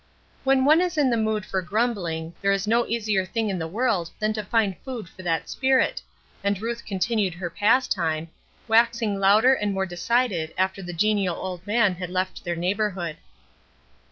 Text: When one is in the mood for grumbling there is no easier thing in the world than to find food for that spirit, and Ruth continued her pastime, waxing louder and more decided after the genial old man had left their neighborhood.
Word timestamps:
When 0.43 0.65
one 0.65 0.81
is 0.81 0.97
in 0.97 1.11
the 1.11 1.15
mood 1.15 1.45
for 1.45 1.61
grumbling 1.61 2.33
there 2.41 2.51
is 2.51 2.65
no 2.65 2.87
easier 2.87 3.23
thing 3.23 3.51
in 3.51 3.59
the 3.59 3.67
world 3.67 4.09
than 4.17 4.33
to 4.33 4.43
find 4.43 4.75
food 4.83 5.07
for 5.07 5.21
that 5.21 5.47
spirit, 5.47 6.01
and 6.43 6.59
Ruth 6.59 6.85
continued 6.87 7.35
her 7.35 7.51
pastime, 7.51 8.29
waxing 8.67 9.19
louder 9.19 9.53
and 9.53 9.75
more 9.75 9.85
decided 9.85 10.55
after 10.57 10.81
the 10.81 10.91
genial 10.91 11.35
old 11.35 11.67
man 11.67 11.93
had 11.93 12.09
left 12.09 12.43
their 12.43 12.55
neighborhood. 12.55 13.17